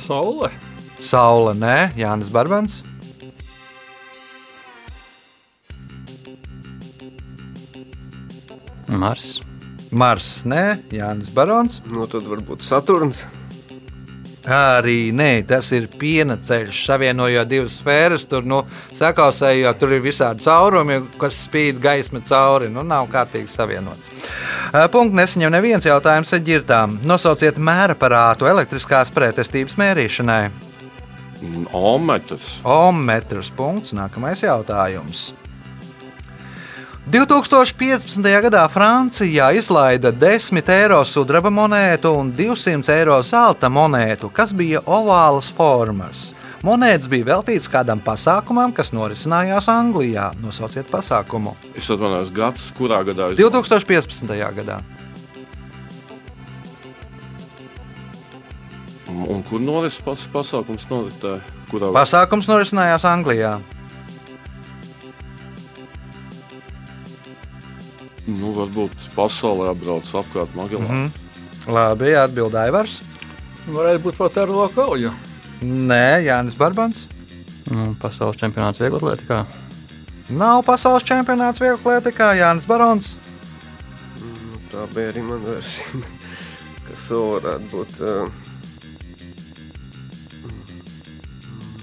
[0.00, 0.52] Saule.
[1.00, 2.82] Saula, nē, Jānis Barbans.
[8.86, 9.45] Mars.
[9.90, 11.80] Mars, nē, Jānis Barons.
[11.92, 13.24] Nu, tad varbūt Saturns.
[14.46, 18.28] Arī nē, tas ir piena ceļš, savienojot divas sfēras.
[18.30, 18.60] Tur nu,
[18.94, 22.70] sakausējot, tur ir visādi caurumi, kas spīd gaisma cauri.
[22.70, 24.12] Nu, nav kārtīgi savienots.
[24.94, 27.00] Punkts nesaņem neviens jautājums ar ģirtām.
[27.06, 30.44] Nosauciet mēra aparātu elektriskās pretestības mērīšanai.
[31.74, 32.60] Ometrs.
[32.62, 33.50] Ohmetrs.
[33.58, 33.96] Punkts.
[33.98, 35.32] Nākamais jautājums.
[37.06, 38.18] 2015.
[38.42, 45.46] gadā Francijā izlaida 10 eiro sudraba monētu un 200 eiro zelta monētu, kas bija ovālas
[45.54, 46.32] formas.
[46.66, 50.32] Monētas bija veltītas kādam pasākumam, kas norisinājās Anglijā.
[50.42, 51.54] Nosauciet pasākumu.
[51.78, 54.34] Es atvainojos, gads, kurā gadā es 2015.
[54.58, 54.80] gadā.
[59.06, 60.90] Un kur norisinājās pasākums?
[60.90, 61.38] Noritēja?
[61.70, 63.54] Kurā Pasākums norisinājās Anglijā.
[68.26, 70.86] Nu, varbūt pasaulē apbrauc apkārt Magelā.
[70.88, 71.72] Mm Mhm.
[71.74, 73.00] Labi, atbildēja Vars.
[73.66, 75.10] Varētu būt Vaterlo kauja.
[75.62, 77.06] Nē, Jānis Barbans.
[77.70, 79.40] Nu, pasaules čempionāts vieglatlētikā.
[80.30, 83.14] Nav pasaules čempionāts vieglietikā Jānis Barons.
[84.22, 86.02] Nu, tā bija arī mana versija.
[86.86, 87.98] Kas vēl varētu būt?
[87.98, 88.30] Uh,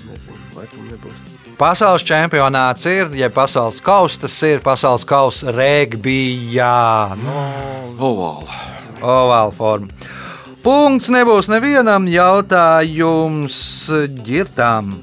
[0.08, 1.33] nezinu, laikam nebūs.
[1.58, 7.14] Pasaules čempionāts ir, ja pasaules kausa tas ir pasaules kausa regbijā.
[7.22, 7.46] Nu,
[8.02, 8.60] Ovāla.
[9.00, 10.12] ovāla forma.
[10.64, 13.58] Punkts nebūs nevienam jautājums
[14.24, 14.96] ģirtām.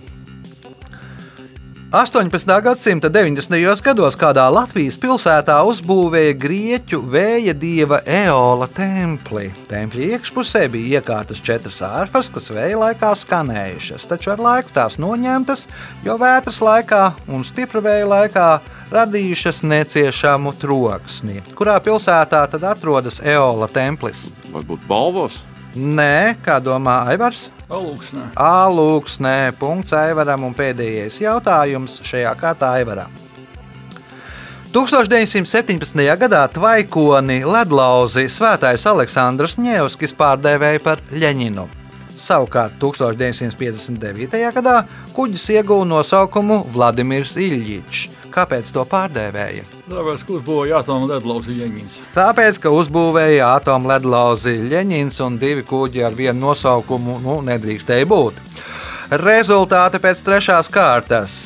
[1.92, 2.62] 18.
[2.62, 3.83] gadsimta 90.
[3.83, 9.48] gados kādā Latvijas pilsētā uzbūvēja grieķu vēja dieva Eola templi.
[9.66, 15.66] Tempļa iekšpusē bija iekārtas četras ārfas, kas vēja laikā skanējušas, taču ar laiku tās noņemtas,
[16.07, 18.48] jo vētras laikā un stipra vēja laikā
[18.94, 21.42] radījušas neciešamu troksni.
[21.59, 24.29] Kurā pilsētā tad atrodas Eola templis?
[24.55, 25.42] Varbūt balvos.
[25.74, 27.48] Nē, kā domā Aivars?
[27.70, 28.33] Alūksnē.
[28.35, 33.12] Alūksnē, punkts Aivaram un pēdējais jautājums šajā kārtā Aivaram.
[34.74, 36.02] 1917.
[36.18, 41.66] gadā tvaikoni ledlauzi Svētais Aleksandrs Ņevskis pārdēvēja par Ļeņinu.
[42.20, 44.38] Savukārt 1959.
[44.54, 44.76] gadā
[45.16, 48.19] kuģis ieguva nosaukumu Vladimirs Iļģičs.
[48.30, 49.64] Kāpēc to pārdēvēja?
[49.90, 52.00] Tāpēc, kur būvēja atomu ledlauzi Jeņins.
[52.14, 58.38] Tāpēc, ka uzbūvēja atomu ledlauzi Ļeņins un divi kuģi ar vienu nosaukumu nu, nedrīkstēja būt.
[59.20, 61.40] Rezultāti pēc trešās kārtas.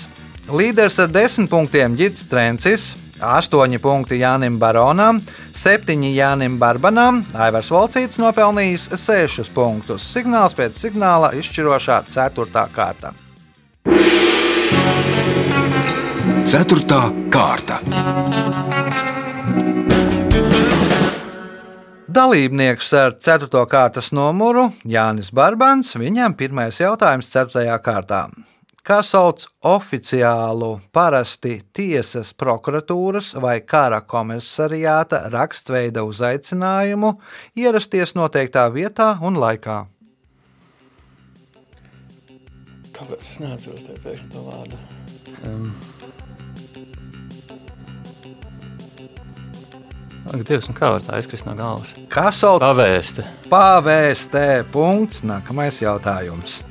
[0.53, 2.91] Līderis ar desmit punktiem Girts Trencis,
[3.25, 5.23] 8 punkti Jānim Baronam,
[5.57, 10.05] 7 Jānim Barbanam, Aivars Volcīts nopelnījis 6 punktus.
[10.05, 12.67] Signāls pēc signāla izšķirošā 4.
[12.75, 13.15] kārta.
[16.55, 17.81] Ceturtā kārta.
[22.15, 23.49] Dalībnieks ar 4.
[23.67, 25.91] kārtas numuru Jānis Barbans.
[25.99, 27.65] Viņam pirmais jautājums 4.
[27.83, 28.21] kārtā.
[28.87, 37.17] Kā sauc oficiālu, parasti tiesas, prokuratūras vai kara komisariāta rakstveida uzaicinājumu
[37.59, 39.81] ierasties noteiktā vietā un laikā?
[42.95, 44.83] Kāpēc es neatceros tev pēkšņi to vārdu?
[45.43, 45.94] Um.
[50.25, 51.91] Ak, Dievs, nu kā var tā izkrist no galvas?
[52.13, 53.25] Kā sauc Pavēsti.
[53.53, 54.65] pavēstē?
[54.73, 55.21] Punkts.
[55.27, 56.63] Nākamais jautājums.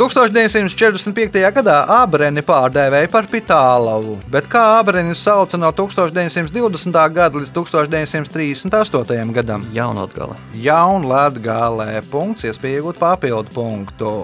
[0.00, 1.34] 1945.
[1.52, 6.96] gadā abreni pārdēvēja par pitālavu, bet kā abreni sauca no 1920.
[7.12, 9.34] gada līdz 1938.
[9.36, 9.66] gadam?
[9.74, 10.38] Jaunatgala.
[10.56, 14.14] Jaunlatgālē punkts, iespēja iegūt papildu punktu.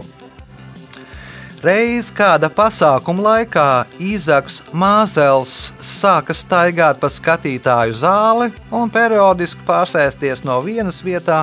[1.66, 10.60] Reiz kāda pasākuma laikā Īzaks Māzels sāka staigāt pa skatītāju zāli un periodiski pārsēsties no
[10.62, 11.40] vienas, vietā,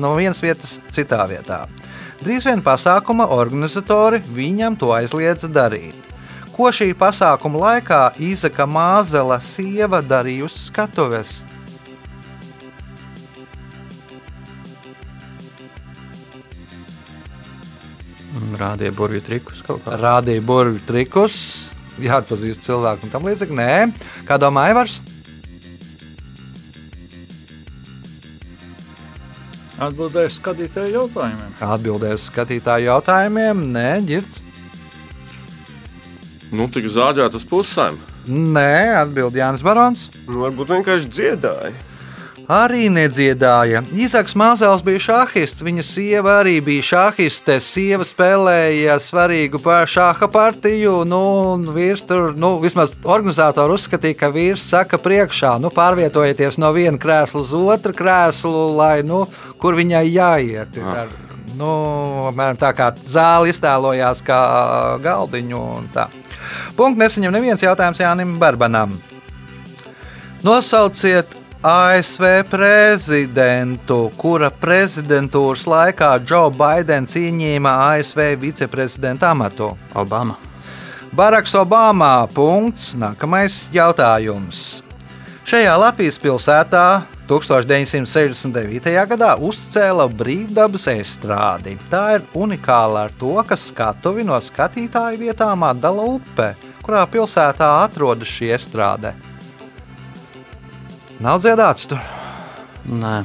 [0.00, 1.66] no vienas vietas citā vietā.
[2.22, 5.98] Drīz vien pasākuma organizatori viņam to aizliedza darīt.
[6.54, 11.42] Ko šī pasākuma laikā Īzaka Māzela sieva darīja uz skatuves?
[18.58, 19.96] Rādīja burvju trikus kaut kā.
[20.00, 21.38] Rādīja burbuļu trikus,
[22.02, 23.56] jāatpazīst cilvēku un tam līdzīgi.
[23.56, 23.72] Nē,
[24.28, 25.00] kā domā Aivars?
[29.82, 31.54] Atbildēju skatītāju jautājumiem.
[31.66, 33.64] Atbildēs skatītāju jautājumiem.
[33.74, 34.38] Nē, ģirds.
[36.52, 37.96] Nu, tik zāģēt uz pusēm.
[38.28, 40.04] Nē, atbild Jānis Barons.
[40.28, 41.72] Nu, varbūt vienkārši dziedāja.
[42.50, 43.84] Arī nedziedāja.
[43.94, 47.60] Īsāks Māsēls bija šahists, viņa sieva arī bija šahiste.
[47.62, 51.04] Sieva spēlēja svarīgu šāha partiju.
[51.06, 51.20] Nu,
[51.52, 56.98] un vīrs tur, nu, vismaz organizatori uzskatīja, ka vīrs saka priekšā, nu, pārvietojieties no viena
[56.98, 59.22] krēsla uz otru krēslu, lai, nu,
[59.62, 60.80] kur viņai jāiet.
[60.82, 61.12] Ar,
[61.54, 61.70] nu,
[62.32, 64.40] apmēram tā kā zāle iztēlojās kā
[65.04, 66.08] galdiņu un tā.
[66.74, 68.98] Punkts nesaņem neviens jautājums Jānim Barbanam.
[70.42, 79.68] Nosauciet ASV prezidentu, kura prezidentūras laikā Džo Baidens ieņēma ASV viceprezidenta amatu.
[79.94, 80.34] Obama.
[81.14, 82.26] Baraks Obama.
[82.34, 82.96] Punkts.
[82.98, 84.82] Nākamais jautājums.
[85.46, 86.84] Šajā Latvijas pilsētā
[87.30, 88.98] 1969.
[89.14, 91.78] gadā uzcēla brīvdabas estrādi.
[91.86, 98.34] Tā ir unikāla ar to, ka skatuvi no skatītāju vietām atdala upe, kurā pilsētā atrodas
[98.34, 99.14] šī estrāde.
[101.22, 102.02] Nav dziedāts tur.
[102.90, 103.20] Nē,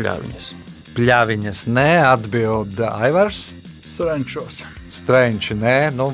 [0.00, 0.44] Pļāviņas.
[0.96, 3.50] Pļāviņas neatbild Aivars.
[3.84, 4.62] Strenčos.
[4.94, 6.12] Strēnči, nē, nu,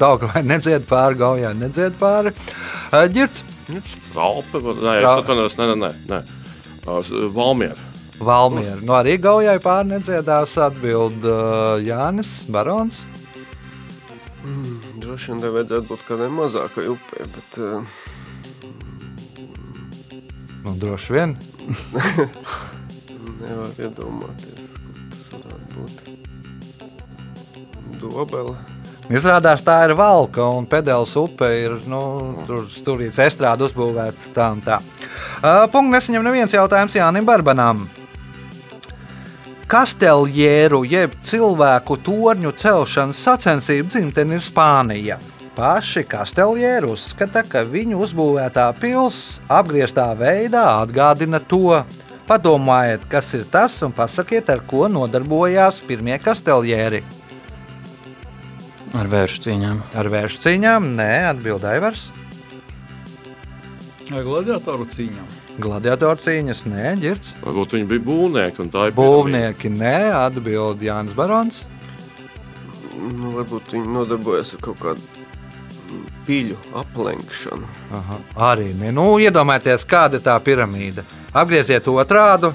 [0.00, 2.32] daudz vai nedzied pāri, gaujā nedzied pāri.
[2.90, 3.04] Ā,
[3.68, 6.18] Vai- nē, es atvainojos, nē, nē, nē.
[6.86, 7.80] Uh, s- Valmiera.
[8.20, 8.76] Valmiera.
[8.84, 13.00] Nu, arī gaujā pāri nedziedās atbild uh, Jānis Barons.
[15.00, 17.82] Droši vien te vajadzētu būt kādai mazākai upē, bet uh,
[20.64, 21.34] Nu, droši vien.
[23.44, 25.96] nevar iedomāties, kur tas varētu būt.
[28.00, 28.56] Dobela.
[29.12, 32.00] Izrādās, tā ir valka un pedāls upe ir nu,
[32.48, 34.78] tur stūrīts estrāde uzbūvēta tā un tā.
[35.42, 37.84] Uh, Punkts nesaņem neviens jautājums Jānim Barbanam.
[39.68, 45.18] Kasteljēru jeb cilvēku torņu celšanas sacensību dzimtene ir Spānija.
[45.54, 51.82] Paši kasteljēri uzskata, ka viņu uzbūvētā pilsēta apgrieztā veidā atgādina to.
[52.24, 57.02] Padomājiet, kas ir tas un pasakiet, ar ko nodarbojās pirmie kasteljēri.
[58.94, 59.80] Ar vēršu cīņām.
[59.98, 62.04] Ar vēršu cīņām, nē, atbildēja Vars.
[64.14, 65.32] Ar gladiatoru cīņām.
[65.64, 67.32] Gladiatoru cīņas, nē, ģirds.
[67.42, 71.58] Varbūt viņi bija būvnieki un tā ir Būvnieki, nē, atbildēja Jānis Barons.
[72.94, 75.24] Nu, varbūt viņi nodarbojas ar kaut kādu
[76.28, 77.72] piļu aplenkšanu.
[77.98, 78.20] Aha,
[78.52, 81.02] arī nē, nu, iedomājieties, kāda ir tā piramīda.
[81.34, 82.54] Apgrieziet otrādi.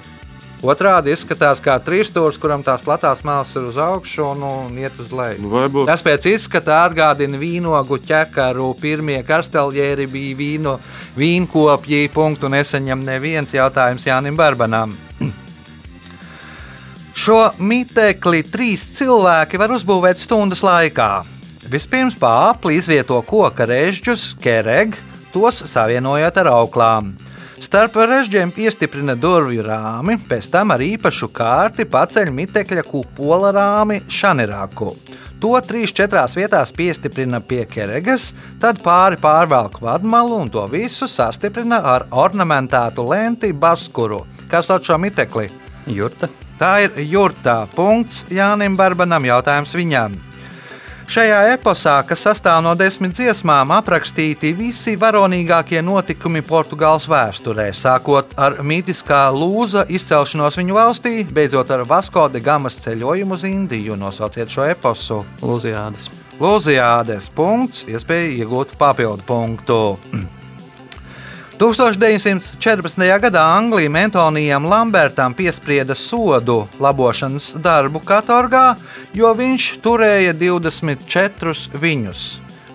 [0.60, 4.98] Otrādi izskatās kā trīs stūris, kuram tās platās mākslas ir uz augšu un, un iet
[5.00, 5.40] uz leju.
[5.46, 8.74] Nu, Varbūt Tas pēc izskata atgādina vīnogu ķekaru.
[8.82, 10.74] Pirmie kasteljēri bija vīno,
[11.16, 12.10] vīnkopji.
[12.12, 14.98] Punktu nesaņem neviens jautājums Jānim Barbanam.
[17.24, 21.12] Šo mitekli trīs cilvēki var uzbūvēt stundas laikā.
[21.72, 25.00] Vispirms pa apli izvieto koka režģus, kereg,
[25.32, 27.14] tos savienojot ar auklām.
[27.60, 34.94] Starp režģiem piestiprina durvju rāmi, pēc tam ar īpašu kārti paceļ mitekļa kupola rāmi šanerāku.
[35.44, 38.32] To trīs, četrās vietās piestiprina pie keregas,
[38.64, 44.24] tad pāri pārvelk vadmalu un to visu sastiprina ar ornamentētu lenti baskuru.
[44.52, 45.50] Kas sauc šo mitekli?
[45.88, 46.32] Jurta.
[46.60, 47.62] Tā ir jurtā.
[47.76, 49.28] Punkts Jānim Barbanam.
[49.28, 50.18] Jautājums viņam.
[51.10, 58.60] Šajā eposā, kas sastāv no desmit dziesmām, aprakstīti visi varonīgākie notikumi Portugāles vēsturē, sākot ar
[58.62, 63.98] mītiskā lūza izcelšanos viņu valstī, beidzot ar Vasko de Gamas ceļojumu uz Indiju.
[63.98, 65.24] Nosauciet šo eposu.
[65.42, 66.12] Lūzijādas.
[66.38, 69.80] Lūzijādes punkts, iespēja iegūt papildu punktu.
[71.60, 73.20] 1914.
[73.20, 78.78] gadā Anglija Mentonijam Lambertam piesprieda sodu labošanas darbu katorgā,
[79.12, 82.22] jo viņš turēja 24 viņus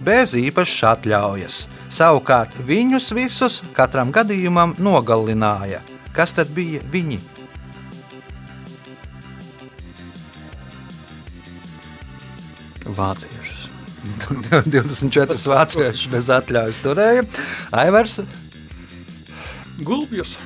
[0.04, 1.62] bez īpašas atļaujas.
[1.88, 5.80] Savukārt viņus visus katram gadījumam nogalināja.
[6.12, 7.22] Kas tad bija viņi?
[12.84, 13.68] Vāciešus.
[14.76, 17.28] 24 vācieši bez atļaujas turēja.
[17.72, 18.20] Aivars,
[19.82, 20.36] Gulbjus.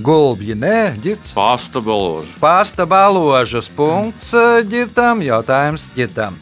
[0.00, 1.34] gulbji, nē, ģirts.
[1.36, 2.32] Pasta baloža.
[2.40, 4.30] Pasta baložas punkts
[4.68, 6.36] ģirtam, jautājums ģirtam.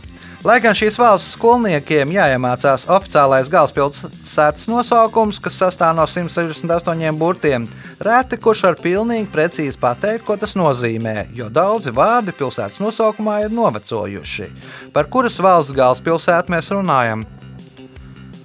[0.44, 7.66] Lai gan šīs valsts skolniekiem jāiemācās oficiālais galvaspilsētas nosaukums, kas sastāv no 168 burtiem,
[7.98, 13.54] reti kurš var pilnīgi precīzi pateikt, ko tas nozīmē, jo daudzi vārdi pilsētas nosaukumā ir
[13.56, 14.50] novecojuši.
[14.94, 17.24] Par kuras valsts galvaspilsētu mēs runājam?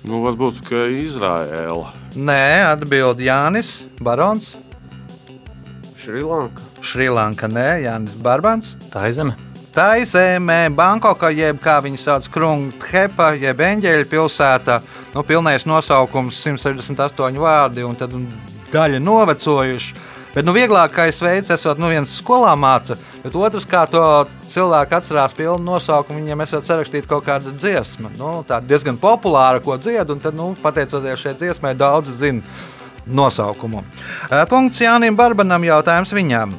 [0.07, 1.91] Nu, varbūt, ka Izraēla.
[2.19, 4.57] Nē, atbild Jānis Barons.
[5.95, 6.65] Šrilanka.
[6.83, 8.73] Šrilanka, nē, Jānis Barbans.
[8.91, 9.35] Tā ir zeme.
[9.71, 14.81] Tā ir zeme, Bankoka, jeb kā viņi sauc, Krunkepa, jeb Eņģeļa pilsēta.
[15.13, 18.17] Nu, pilnais nosaukums 168 vārdi, un tad
[18.73, 19.95] daļa novecojuši.
[20.39, 23.99] Bet nu, vieglākais veids, esot nu, viens skolā māca, bet otrs, kā to
[24.47, 28.07] cilvēku atcerās pilnu nosaukumu, viņiem esat sarakstīt kaut kāda dziesma.
[28.15, 32.55] Nu, tā diezgan populāra, ko dzied, un tad, nu, pateicoties šai dziesmai, daudzi zina
[33.03, 33.83] nosaukumu.
[34.29, 36.55] Eh, Punkts Jānim Barbanam jautājums viņam.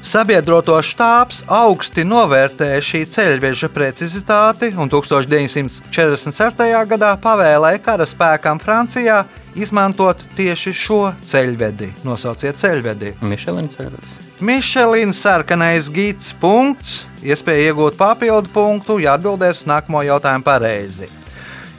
[0.00, 6.72] Sabiedroto štābs augsti novērtēja šī ceļveža precizitāti un 1947.
[6.96, 11.90] gadā pavēlēja karaspēkam Francijā izmantot tieši šo ceļvedi.
[12.06, 13.14] Nosauciet ceļvedi.
[13.24, 14.16] Mišelina ceļvedis.
[14.44, 21.10] Mišelīna sarkanais gids punkts, iespēja iegūt papildu punktu, ja atbildēs uz nākamo jautājumu pareizi.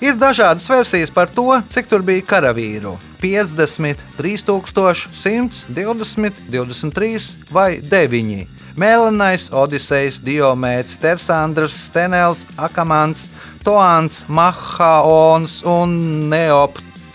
[0.03, 2.95] Ir dažādas versijas par to, cik tur bija karavīru.
[3.21, 8.43] 50, 3100, 20, 23 vai 9.
[8.75, 13.29] Mēlenais, Odisejs, Diomēts, Tersandrs, Stenels, Akamans,
[13.63, 15.95] Toans, Mahaons un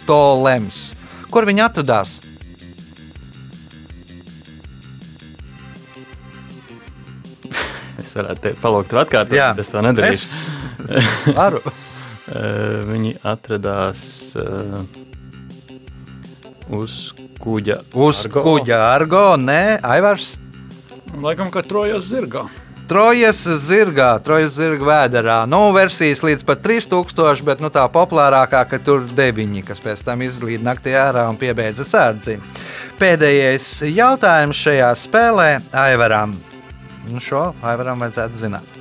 [0.00, 0.94] Neoptolems.
[1.30, 2.18] Kur viņi atradās?
[8.00, 10.26] Es varētu te palūgt atkārtot, bet es to nedarīšu.
[11.36, 11.60] Varu.
[11.60, 11.72] Uh,
[12.90, 14.00] viņi atradās
[14.40, 14.80] uh,
[16.74, 17.76] uz kuģa.
[17.94, 18.42] Uz Argo.
[18.46, 20.32] kuģa argo, nē, Aivars.
[21.20, 22.48] Laikam, ka trojas zirgā.
[22.90, 25.34] Trojas zirgā, trojas zirga vēderā.
[25.46, 30.24] Nu, versijas līdz pat 3000, bet nu, tā populārākā, ka tur 9, kas pēc tam
[30.26, 32.40] izlīd naktī ārā un piebeidza sērdzi.
[32.98, 36.34] Pēdējais jautājums šajā spēlē Aivaram.
[37.12, 38.78] Nu, šo Aivaram vajadzētu zināt.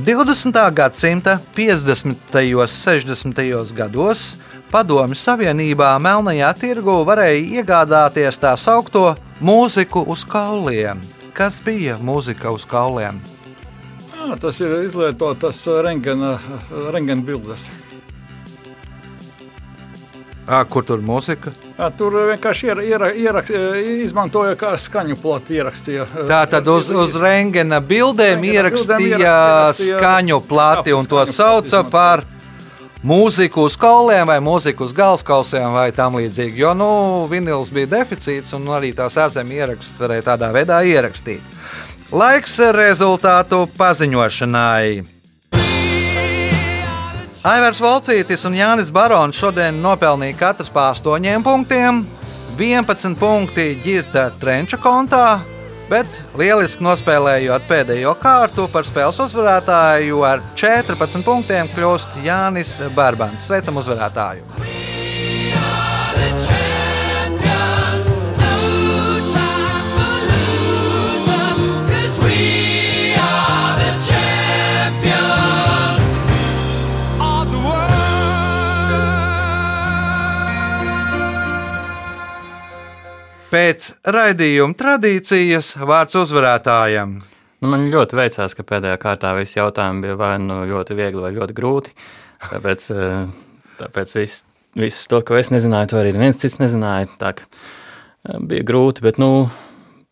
[0.00, 0.64] 20.
[0.72, 2.16] gadsimta 50.
[2.56, 3.46] un 60.
[3.76, 4.30] gados
[4.72, 9.12] Padomju Savienībā Melnajā tirgu varēja iegādāties tā saucamo
[9.44, 11.04] mūziku uz kauliem.
[11.32, 13.20] Kas bija mūzika uz kauliem?
[14.20, 16.36] À, tas ir izlietotas rengena
[17.24, 17.70] bildes.
[20.46, 21.52] À, kur tur mūzika?
[21.78, 23.48] Jā, tur vienkārši iera, iera, ierak,
[24.04, 26.06] izmantoja kā skaņu plati ierakstīja.
[26.28, 29.36] Tā tad uz, uz rengena bildēm ierakstīja ierakstīja
[29.78, 31.92] skaņu plati jā, un to sauca izmantoja.
[31.94, 32.24] par
[33.02, 36.60] mūziku uz kauliem vai mūziku uz galvaskausiem vai tam līdzīgi.
[36.62, 36.90] Jo nu,
[37.30, 41.42] vinils bija deficīts un arī tās ārzemju ierakstus varēja tādā veidā ierakstīt.
[42.12, 45.02] Laiks rezultātu paziņošanai.
[47.42, 52.04] Aivars Volcītis un Jānis Barons šodien nopelnīja katrs pa 8 punktiem,
[52.54, 55.40] 11 punkti ģirta Trenča kontā,
[55.92, 63.50] bet lieliski nospēlējot pēdējo kārtu par spēles uzvarētāju ar 14 punktiem kļūst Jānis Barbans.
[63.50, 64.81] Sveicam uzvarētāju!
[83.52, 87.18] Pēc raidījuma tradīcijas vārds uzvarētājam.
[87.60, 91.34] Nu, Man ļoti veicās, ka pēdējā kārtā visi jautājumi bija vai nu ļoti viegli, vai
[91.34, 91.92] ļoti grūti.
[92.46, 93.26] Tāpēc, eh,
[93.82, 97.10] tāpēc viss, viss to, ko es nezināju, to arī neviens cits nezināja.
[97.20, 99.50] Tā eh, bija grūti, bet nu,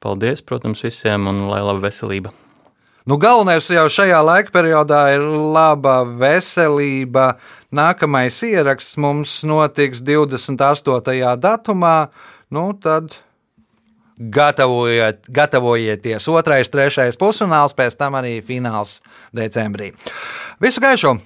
[0.05, 2.35] paldies, protams, visiem un lai laba veselība.
[3.09, 7.39] Nu, galvenais jau šajā laika periodā ir laba veselība.
[7.73, 11.35] Nākamais ieraksts mums notiks 28.
[11.41, 11.97] datumā.
[12.53, 13.17] Nu, tad
[14.21, 16.29] gatavojiet, gatavojieties.
[16.29, 19.01] Otrais, trešais pusfināls, pēc tam arī fināls
[19.37, 19.95] decembrī.
[20.61, 21.17] Visu gaišu!